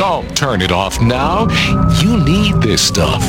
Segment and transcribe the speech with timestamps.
[0.00, 1.46] Don't turn it off now.
[2.00, 3.20] You need this stuff.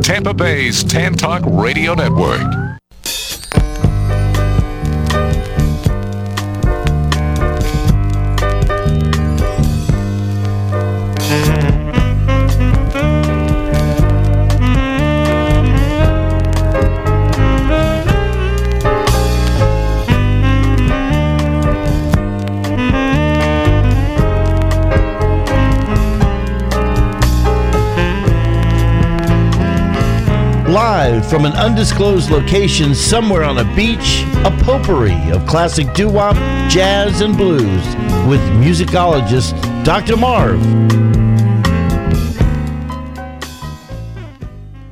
[0.00, 2.69] Tampa Bay's Tan Talk Radio Network.
[31.30, 36.34] From an undisclosed location somewhere on a beach, a potpourri of classic doo wop,
[36.68, 37.86] jazz, and blues
[38.26, 39.54] with musicologist
[39.84, 40.16] Dr.
[40.16, 40.60] Marv.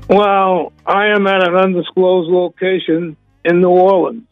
[0.08, 4.28] Well, I am at an undisclosed location in New Orleans.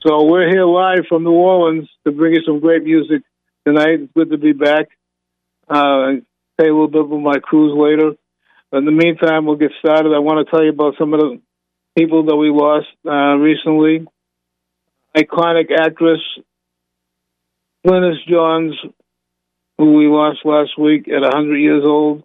[0.00, 3.22] So we're here live from New Orleans to bring you some great music
[3.66, 4.00] tonight.
[4.00, 4.88] It's good to be back.
[5.68, 6.24] Uh,
[6.56, 8.16] pay a little bit of my cruise later.
[8.70, 10.12] But in the meantime, we'll get started.
[10.14, 11.40] I want to tell you about some of the
[11.96, 14.06] people that we lost uh, recently.
[15.16, 16.20] Iconic actress
[17.86, 18.74] Glynis Johns,
[19.78, 22.24] who we lost last week at 100 years old.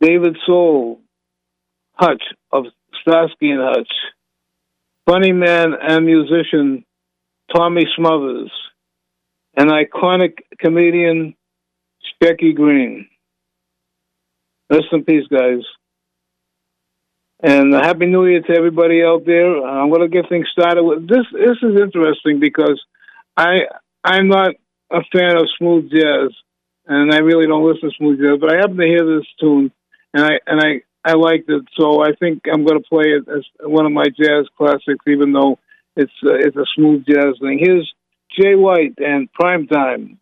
[0.00, 1.00] David Soul,
[1.94, 2.64] Hutch of
[3.00, 3.92] Starsky and Hutch.
[5.06, 6.84] Funny man and musician
[7.54, 8.50] Tommy Smothers.
[9.56, 11.34] An iconic comedian,
[12.22, 13.08] Shecky Greene.
[14.70, 15.62] Rest in peace, guys.
[17.42, 19.62] And Happy New Year to everybody out there.
[19.62, 21.26] I'm going to get things started with this.
[21.32, 22.82] This is interesting because
[23.36, 23.66] I
[24.02, 24.54] I'm not
[24.90, 26.30] a fan of smooth jazz,
[26.86, 28.38] and I really don't listen to smooth jazz.
[28.40, 29.70] But I happen to hear this tune,
[30.14, 33.28] and I and I I liked it, so I think I'm going to play it
[33.28, 35.58] as one of my jazz classics, even though
[35.94, 37.60] it's uh, it's a smooth jazz thing.
[37.62, 37.92] Here's
[38.40, 40.18] Jay White and Prime Time.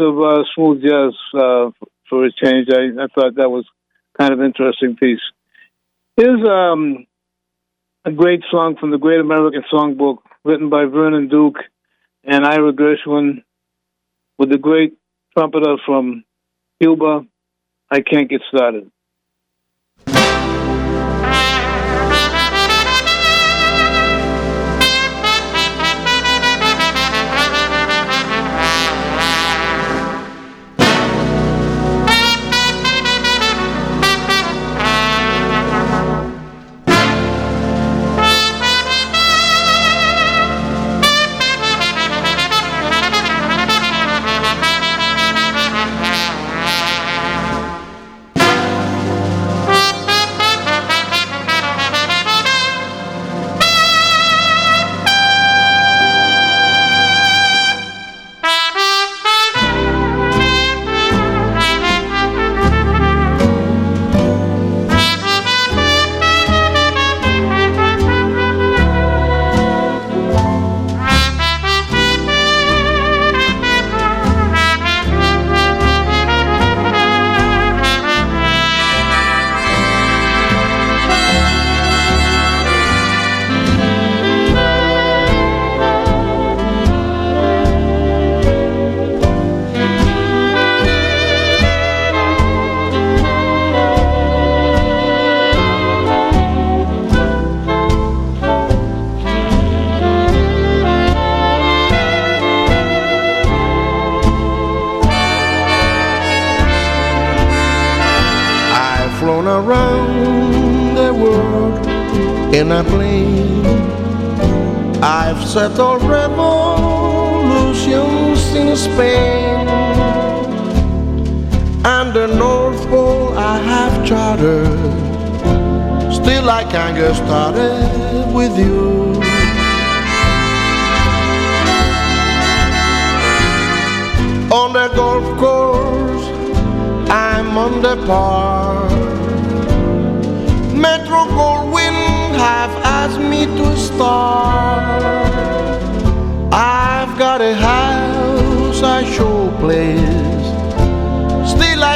[0.00, 1.70] Of uh, smooth jazz uh,
[2.08, 2.68] for a change.
[2.70, 3.66] I, I thought that was
[4.18, 5.20] kind of interesting piece.
[6.16, 7.06] Here's um,
[8.04, 11.58] a great song from the Great American Songbook, written by Vernon Duke
[12.24, 13.42] and Ira Gershwin,
[14.38, 14.94] with the great
[15.36, 16.24] trumpeter from
[16.80, 17.26] Cuba.
[17.90, 18.90] I can't get started.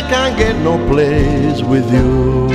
[0.09, 2.49] Can't get no place with you.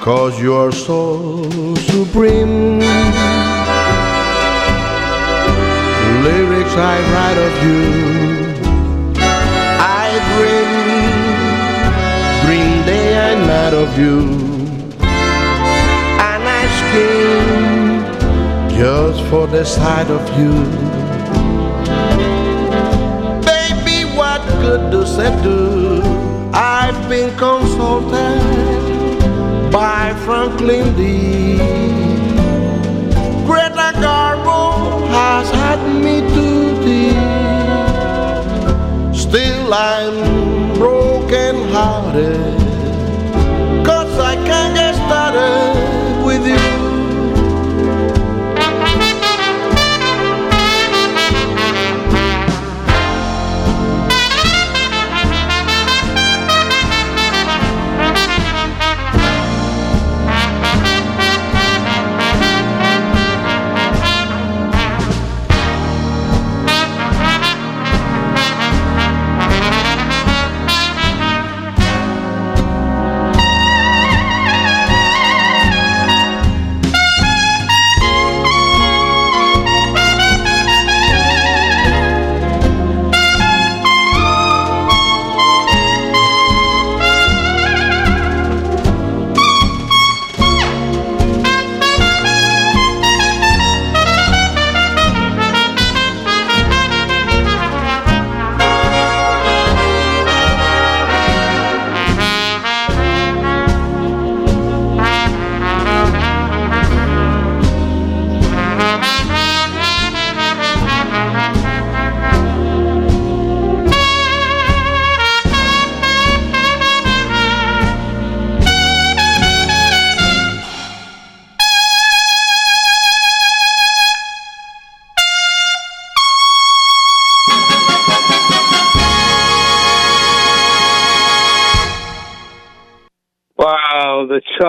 [0.00, 1.44] Cause you're so
[1.90, 2.80] supreme.
[6.24, 7.80] Lyrics I write of you.
[9.78, 10.70] I dream,
[12.44, 14.18] dream day and night of you.
[16.28, 18.00] And I scheme
[18.76, 20.89] just for the sight of you.
[25.42, 26.02] Do?
[26.52, 28.40] I've been consulted
[29.70, 31.56] by Franklin D.
[33.46, 36.48] Greta Garbo has had me to
[36.84, 37.10] thee.
[39.12, 42.58] Still I'm broken hearted.
[43.84, 46.79] Cause I can't get started with you.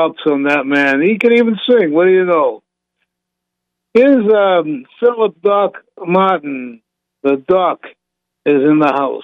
[0.02, 1.02] Chops on that man.
[1.02, 1.92] He can even sing.
[1.94, 2.64] What do you know?
[3.94, 6.82] Here's um, Philip Doc Martin.
[7.24, 7.82] The Doc
[8.46, 9.24] is in the house.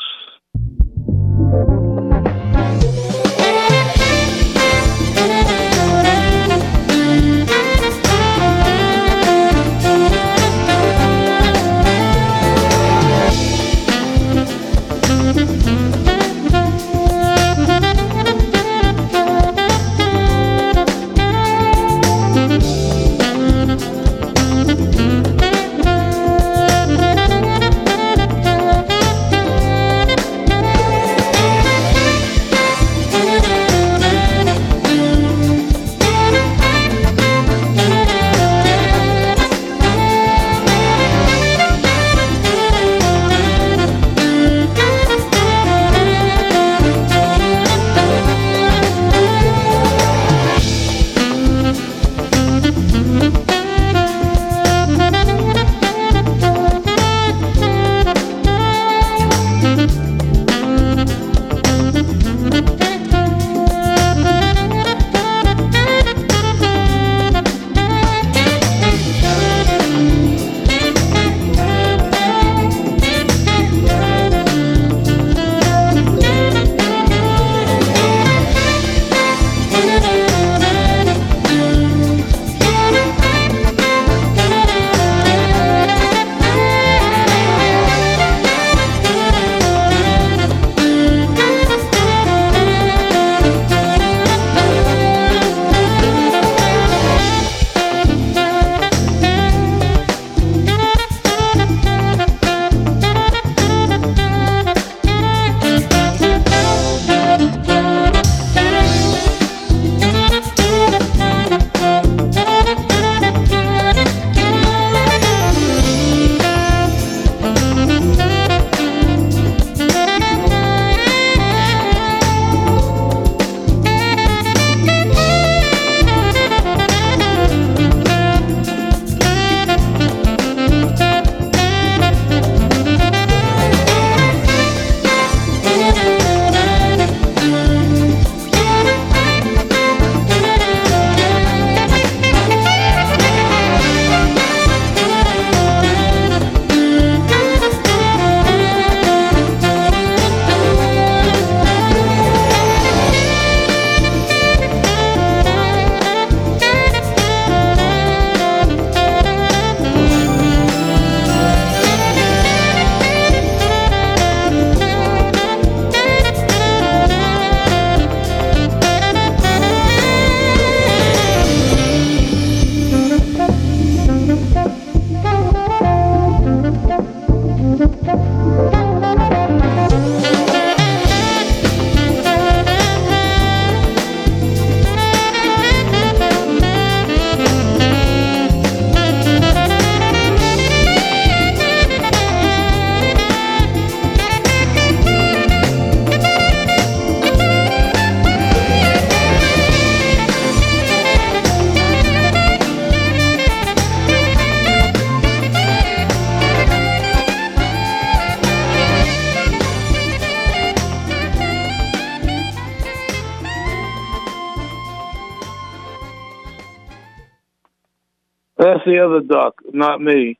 [218.88, 220.39] The other duck, not me.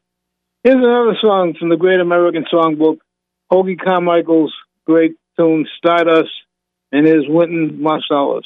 [0.63, 2.98] Here's another song from the Great American Songbook,
[3.51, 4.54] Hoagy Carmichael's
[4.86, 6.32] great tune, Stardust,
[6.92, 8.42] and here's Wynton Marsalis.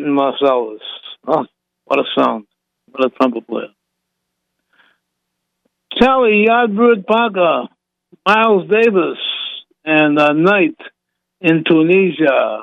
[0.00, 0.78] Wynton Marsalis.
[1.26, 1.44] Oh,
[1.84, 2.46] what a sound.
[2.90, 3.68] What a trumpet player.
[6.00, 7.68] Charlie Yardbird Parker,
[8.26, 9.18] Miles Davis,
[9.84, 10.76] and uh, Night
[11.40, 12.60] in Tunisia.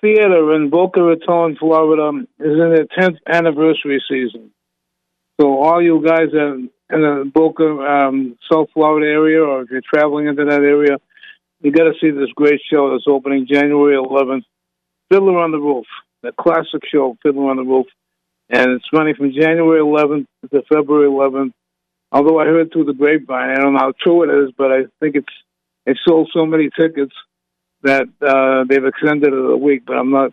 [0.00, 4.50] Theater in Boca Raton, Florida, is in their 10th anniversary season.
[5.40, 9.82] So, all you guys in, in the Boca, um, South Florida area, or if you're
[9.82, 10.98] traveling into that area,
[11.60, 14.44] you got to see this great show that's opening January 11th.
[15.10, 15.86] Fiddler on the Roof,
[16.22, 17.86] the classic show, Fiddler on the Roof.
[18.48, 21.52] And it's running from January 11th to February 11th.
[22.12, 24.78] Although I heard through the grapevine, I don't know how true it is, but I
[24.98, 25.32] think it's
[25.86, 27.14] it sold so many tickets
[27.82, 30.32] that uh, they've extended it a week, but I'm not.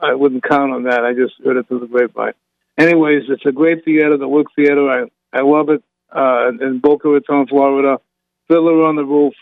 [0.00, 1.04] I wouldn't count on that.
[1.04, 2.34] I just heard it through the grapevine.
[2.78, 4.88] Anyways, it's a great theater, the Wick Theater.
[4.90, 5.82] I I love it
[6.14, 8.00] uh, in Boca Raton, Florida.
[8.48, 9.34] Fiddler on the Roof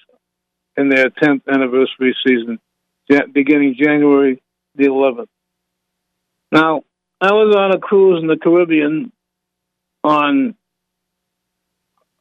[0.77, 2.59] in their 10th anniversary season,
[3.33, 4.42] beginning January
[4.75, 5.27] the 11th.
[6.51, 6.83] Now,
[7.21, 9.12] I was on a cruise in the Caribbean
[10.05, 10.55] on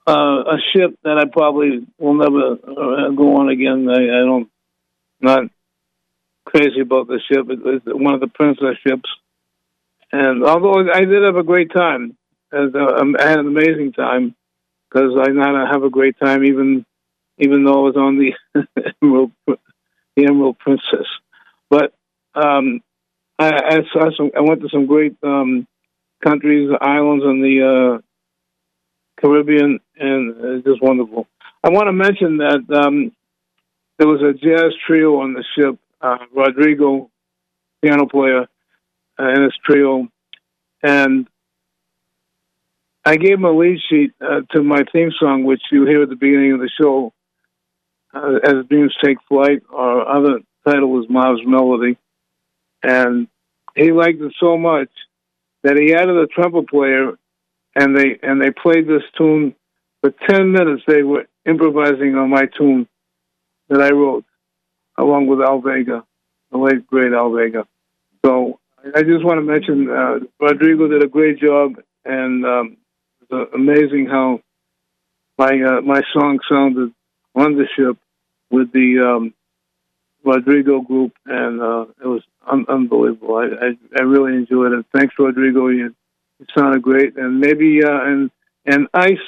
[0.07, 3.87] uh, a ship that I probably will never uh, go on again.
[3.89, 4.49] I, I don't
[5.21, 5.43] not
[6.45, 7.49] crazy about the ship.
[7.49, 9.09] It was one of the princess ships,
[10.11, 12.17] and although I did have a great time,
[12.51, 14.35] as uh, I had an amazing time
[14.89, 16.85] because I now have a great time even
[17.37, 18.33] even though I was on the
[19.01, 21.07] Emerald, the Emerald Princess.
[21.69, 21.93] But
[22.35, 22.81] um,
[23.39, 24.31] I, I saw some.
[24.37, 25.67] I went to some great um,
[26.23, 28.01] countries, islands in the uh,
[29.19, 31.27] Caribbean, and it's just wonderful.
[31.63, 33.11] I want to mention that um,
[34.01, 35.77] there was a jazz trio on the ship.
[36.01, 37.11] Uh, Rodrigo,
[37.83, 38.47] piano player,
[39.19, 40.07] uh, in his trio,
[40.81, 41.27] and
[43.05, 46.09] I gave him a lead sheet uh, to my theme song, which you hear at
[46.09, 47.13] the beginning of the show,
[48.11, 49.61] uh, as Dreams Take Flight.
[49.71, 51.95] Our other title was Marv's Melody,
[52.81, 53.27] and
[53.75, 54.89] he liked it so much
[55.61, 57.11] that he added a trumpet player,
[57.75, 59.53] and they and they played this tune
[60.01, 60.81] for ten minutes.
[60.87, 62.87] They were improvising on my tune
[63.71, 64.25] that I wrote,
[64.97, 66.03] along with Al Vega,
[66.51, 67.65] the late great Al Vega.
[68.23, 68.59] So
[68.95, 72.77] I just want to mention uh, Rodrigo did a great job, and um,
[73.21, 74.41] it's amazing how
[75.37, 76.93] my uh, my song sounded
[77.33, 77.97] on the ship
[78.49, 79.33] with the um,
[80.23, 83.37] Rodrigo group, and uh, it was un- unbelievable.
[83.37, 84.85] I, I, I really enjoyed it.
[84.93, 85.67] Thanks, Rodrigo.
[85.69, 85.95] You,
[86.39, 88.31] you sounded great, and maybe uh, and
[88.65, 89.25] and Ice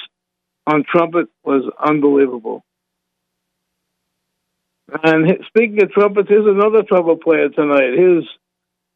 [0.66, 2.62] on trumpet was unbelievable.
[5.02, 7.94] And speaking of trumpets, here's another trumpet player tonight.
[7.96, 8.28] Here's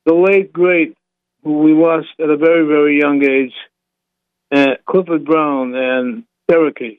[0.06, 0.96] the late great,
[1.42, 3.52] who we lost at a very very young age,
[4.54, 6.98] uh, Clifford Brown and Cherokee.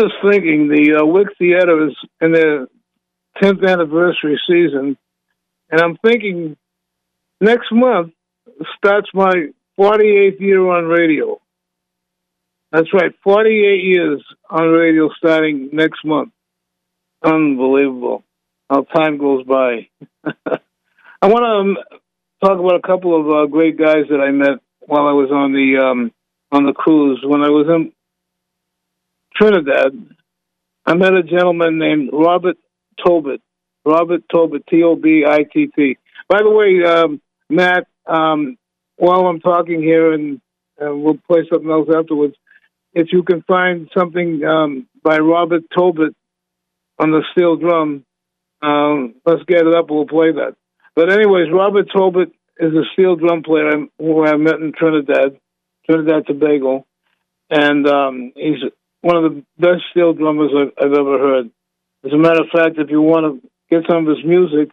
[0.00, 2.66] Just thinking the uh, Wick Theater is in their
[3.42, 4.96] 10th anniversary season,
[5.70, 6.56] and I'm thinking
[7.40, 8.12] next month
[8.76, 11.40] starts my 48th year on radio.
[12.72, 16.32] That's right, 48 years on radio starting next month.
[17.22, 18.24] Unbelievable
[18.70, 19.88] how time goes by.
[21.22, 21.76] I want to um,
[22.42, 25.52] talk about a couple of uh, great guys that I met while I was on
[25.52, 26.12] the um,
[26.52, 27.20] on the cruise.
[27.24, 27.92] When I was in
[29.36, 29.92] Trinidad,
[30.86, 32.56] I met a gentleman named Robert
[33.04, 33.40] Tobitt.
[33.84, 35.96] Robert Tobitt, T O B I T T.
[36.28, 38.56] By the way, um, Matt, um,
[38.96, 40.40] while I'm talking here, and
[40.78, 42.34] we'll play something else afterwards,
[42.92, 46.14] if you can find something um, by Robert Tobitt
[46.98, 48.04] on the steel drum,
[48.62, 49.86] um, let's get it up.
[49.88, 50.56] We'll play that.
[50.94, 55.38] But anyways, Robert Tobitt is a steel drum player who I met in Trinidad,
[55.86, 56.84] Trinidad Tobago,
[57.48, 58.58] and um, he's
[59.02, 61.50] one of the best steel drummers I've, I've, ever heard.
[62.04, 64.70] As a matter of fact, if you want to get some of his music,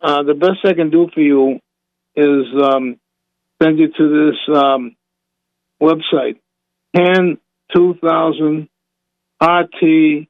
[0.00, 1.60] uh, the best I can do for you
[2.14, 2.98] is um,
[3.62, 4.96] send you to this um,
[5.80, 6.38] website,
[6.96, 8.68] pan2000
[9.40, 10.26] rt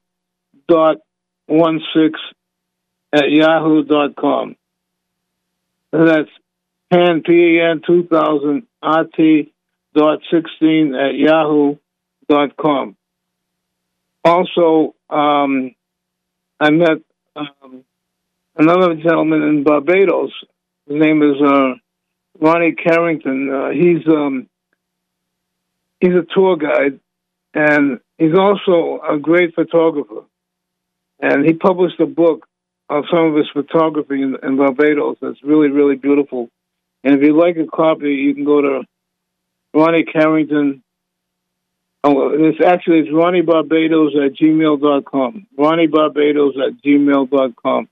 [0.67, 0.97] dot
[1.47, 2.19] one six
[3.11, 4.55] at yahoo dot com.
[5.91, 6.29] That's
[6.91, 9.47] pan p a n two thousand rt
[9.95, 11.77] dot sixteen at yahoo
[12.27, 12.95] dot com.
[14.29, 15.73] Also, um,
[16.59, 16.99] I met
[17.35, 17.83] um,
[18.55, 20.31] another gentleman in Barbados.
[20.87, 21.73] His name is uh,
[22.39, 23.49] Ronnie Carrington.
[23.51, 24.47] Uh, he's um,
[25.99, 26.99] he's a tour guide,
[27.55, 30.25] and he's also a great photographer.
[31.19, 32.47] And he published a book
[32.87, 35.17] of some of his photography in, in Barbados.
[35.23, 36.49] That's really, really beautiful.
[37.03, 38.81] And if you'd like a copy, you can go to
[39.73, 40.83] Ronnie Carrington
[42.03, 45.47] Oh, it's actually it's Ronnie Barbados at gmail.com.
[45.57, 47.89] Ronnie Barbados at gmail.com.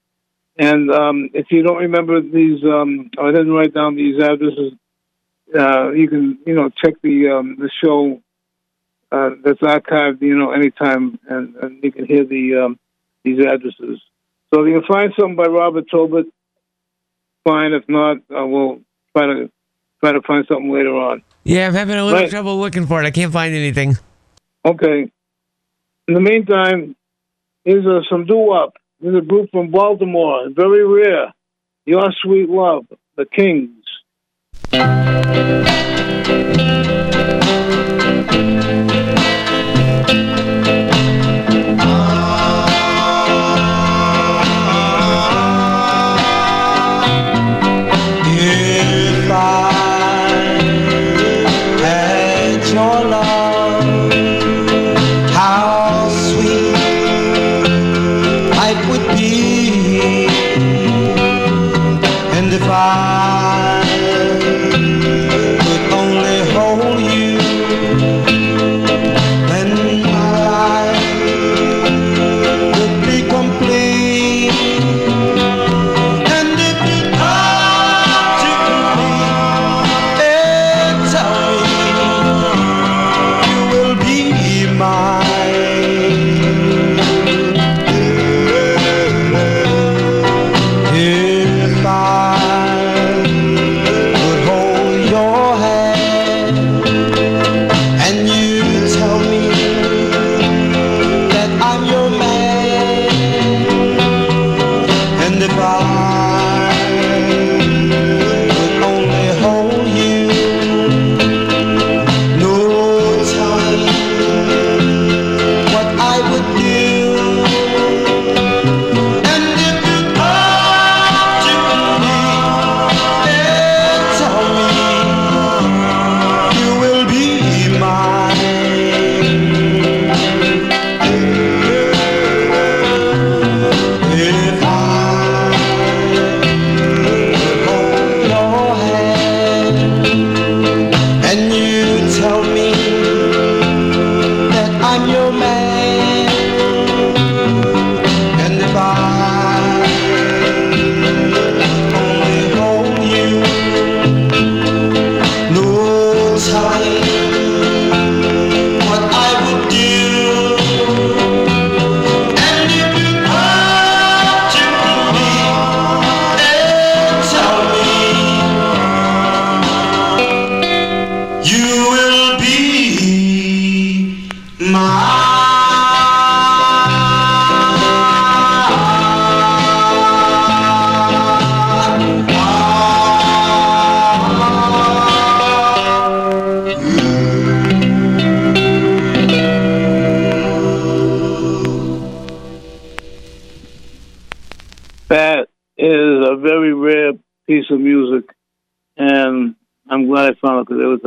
[0.57, 4.73] And um, if you don't remember these, um, I didn't write down these addresses.
[5.53, 8.21] Uh, you can, you know, check the um, the show
[9.11, 12.79] uh, that's archived, you know, anytime, and, and you can hear the um,
[13.23, 14.01] these addresses.
[14.53, 16.27] So if you can find something by Robert Tobitt,
[17.43, 17.73] fine.
[17.73, 18.81] If not, uh, we'll
[19.15, 19.51] try to
[19.99, 21.21] try to find something later on.
[21.43, 23.05] Yeah, I'm having a little trouble looking for it.
[23.05, 23.97] I can't find anything.
[24.65, 25.12] Okay.
[26.07, 26.95] In the meantime,
[27.63, 28.73] here's uh, some doo wop.
[28.99, 31.33] There's a group from Baltimore, very rare.
[31.86, 33.86] Your Sweet Love, the Kings.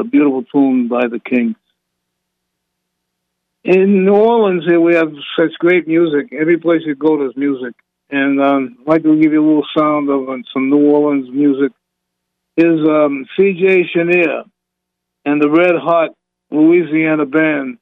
[0.01, 1.57] A beautiful tune by the Kings.
[3.63, 6.33] In New Orleans, here we have such great music.
[6.33, 7.75] Every place you go, there's music,
[8.11, 11.29] and um, I'd like to give you a little sound of uh, some New Orleans
[11.31, 11.73] music.
[12.57, 13.91] Is um, C.J.
[13.95, 14.43] Chenier
[15.25, 16.11] and the Red Hot
[16.51, 17.79] Louisiana Band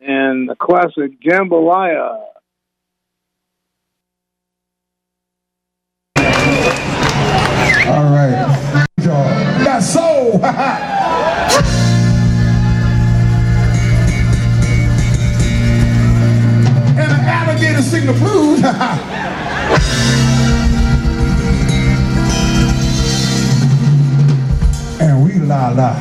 [0.00, 2.24] and the classic Jambalaya.
[7.86, 9.47] All right.
[9.78, 10.32] That's soul.
[10.34, 10.44] and
[16.98, 18.58] an alligator sing the blues.
[25.00, 25.94] and we la la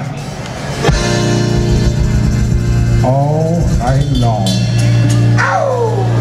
[3.08, 4.48] all night long.
[5.38, 6.17] Goodbye,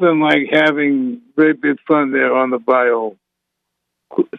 [0.00, 3.16] nothing like having great big fun there on the bayou.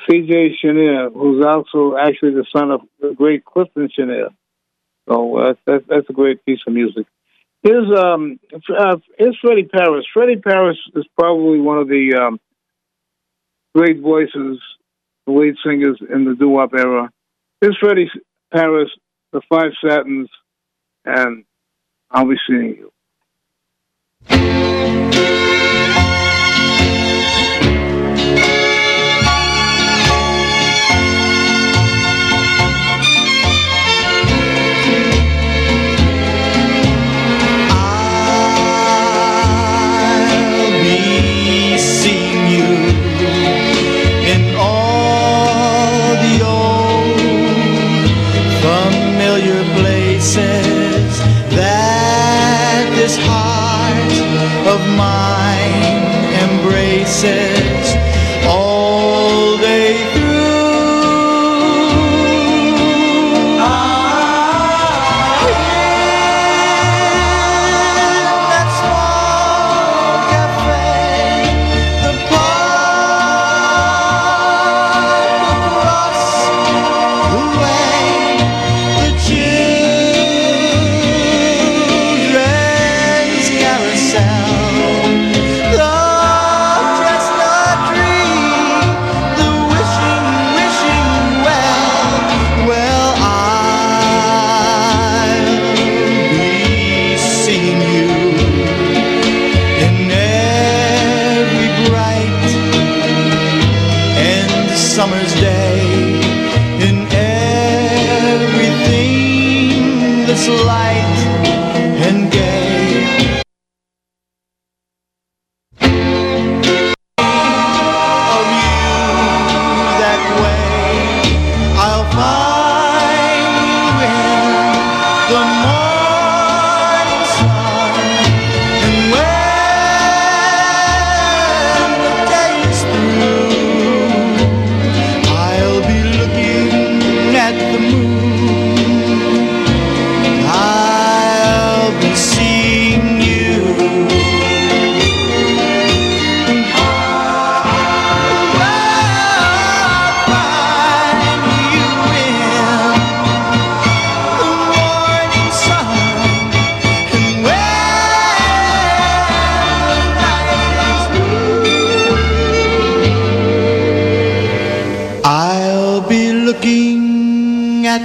[0.09, 0.57] C.J.
[0.61, 4.29] Chenier, who's also actually the son of the great Clifton Chenier.
[5.07, 7.07] So uh, that's that's a great piece of music.
[7.63, 10.05] Here's um uh, here's Freddie Parris.
[10.13, 12.39] Freddie Parris is probably one of the um,
[13.73, 14.59] great voices,
[15.25, 17.09] the lead singers in the doo-wop era.
[17.61, 18.11] Here's Freddie
[18.53, 18.89] Parris,
[19.31, 20.29] the Five Satins,
[21.05, 21.45] and
[22.09, 22.91] I'll be seeing you.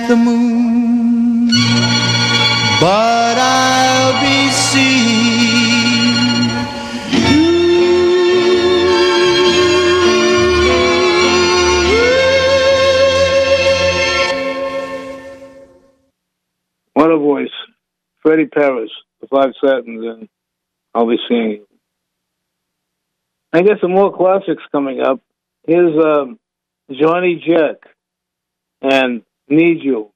[0.08, 1.48] The moon,
[2.80, 4.86] but I'll be seeing
[7.10, 7.46] you.
[16.92, 17.48] What a voice.
[18.22, 18.90] Freddie Parris,
[19.20, 20.28] the Five Satins, and
[20.94, 21.66] I'll be seeing you.
[23.52, 25.20] I got some more classics coming up.
[25.66, 26.38] Here's um,
[26.92, 27.78] Johnny Jack
[28.80, 30.10] and Need You.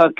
[0.00, 0.12] Uh, a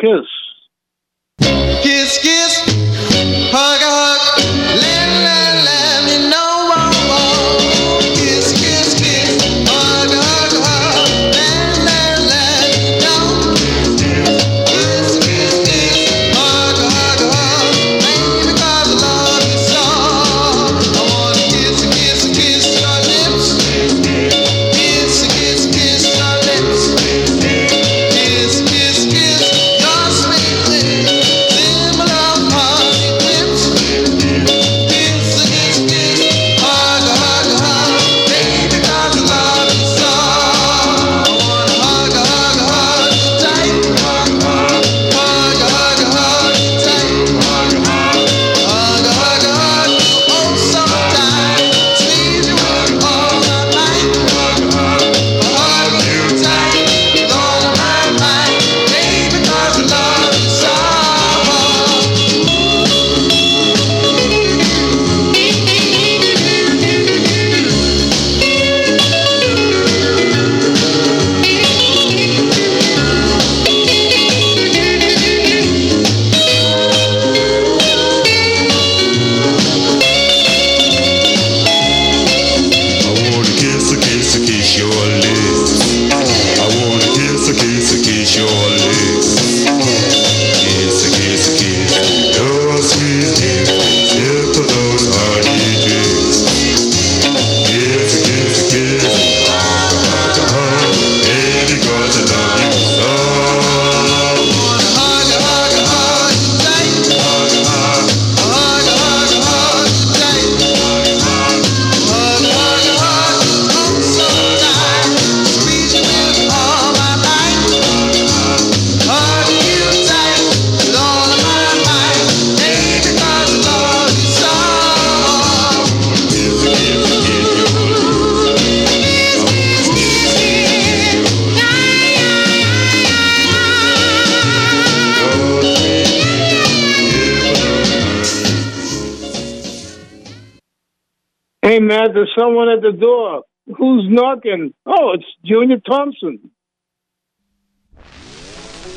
[141.91, 143.43] There's someone at the door.
[143.77, 144.73] Who's knocking?
[144.87, 146.53] Oh, it's Junior Thompson.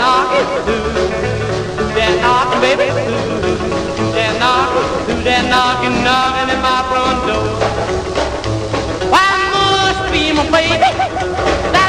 [2.22, 2.88] knocking, baby,
[4.12, 7.48] that knocking, that knocking, knocking at my front door.
[9.10, 11.83] Why must be my baby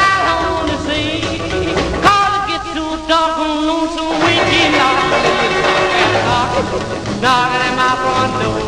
[7.20, 8.60] knocking, at my front door.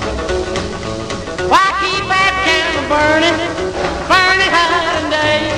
[1.49, 3.39] Why keep that candle burning,
[4.11, 5.53] burning high and day?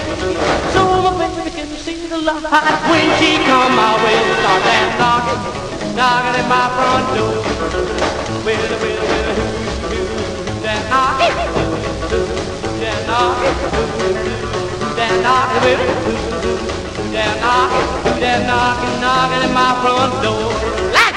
[0.74, 2.42] So my baby can see the light
[2.90, 4.18] when she come my way.
[4.38, 5.40] Start that knocking,
[5.96, 7.38] knocking at my front door.
[8.44, 9.98] Well, well, well, who,
[10.62, 11.34] that knocking?
[12.80, 13.56] That knocking?
[14.96, 15.62] That knocking?
[15.64, 15.82] Well,
[16.42, 16.54] who,
[17.12, 17.86] that knocking?
[18.20, 21.07] That knocking, knocking at my front door?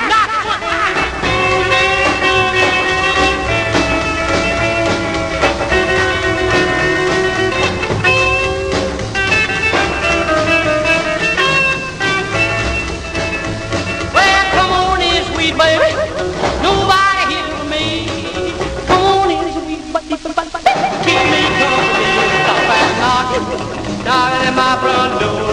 [24.05, 25.51] Knocking at my front door.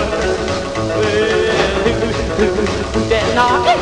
[2.39, 3.81] Who, that knocking?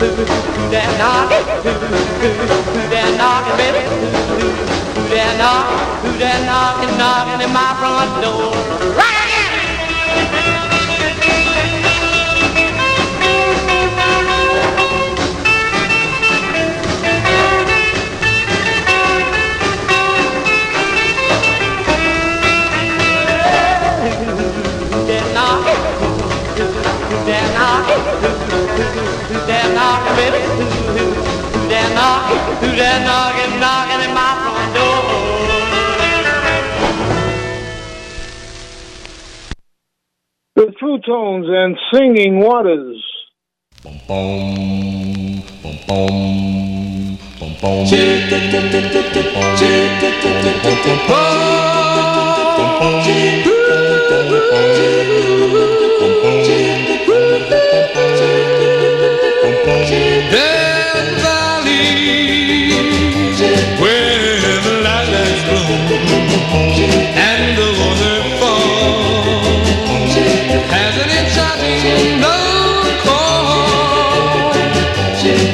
[0.00, 1.44] Who, that knocking?
[1.64, 3.82] Who, that knocking, baby?
[4.96, 5.80] Who that knocking?
[6.02, 8.52] Who that knocking, knocking at my front door?
[8.96, 9.19] Right
[28.80, 30.40] Who that knocking, baby?
[30.40, 32.40] Who that knocking?
[32.60, 35.00] Who that knocking, knocking at my front door?
[40.56, 43.04] The True Tones and Singing Waters.
[43.82, 44.00] Boom,
[45.62, 46.20] boom, boom.
[63.80, 64.74] Where the
[67.28, 69.52] and the waterfall
[70.72, 72.20] has an enchanting
[73.04, 74.52] call.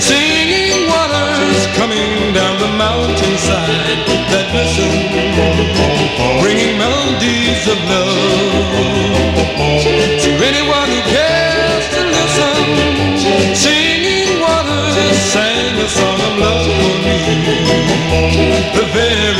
[0.00, 4.92] Singing waters coming down the mountainside that listen,
[6.40, 8.16] bringing melodies of love.
[15.88, 17.18] song of love for me.
[18.74, 19.35] The very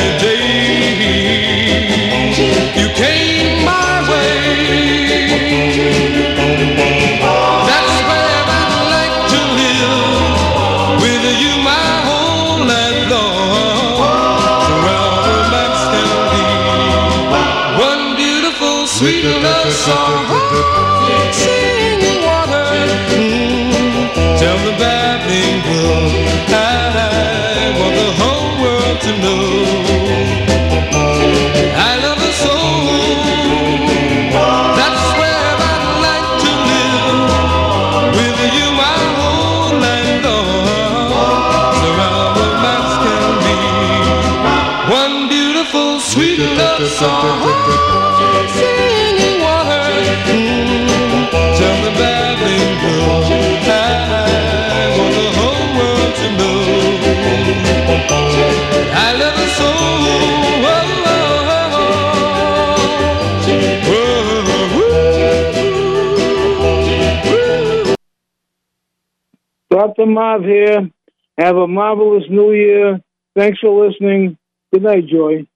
[69.87, 70.91] Cutler here.
[71.39, 73.01] Have a marvelous new year.
[73.37, 74.39] Thanks for listening.
[74.73, 75.47] Good night, Joy.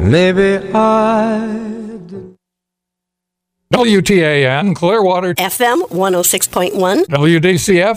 [0.00, 1.67] Maybe I
[3.78, 7.94] WTAN Clearwater FM 106.1 WDCF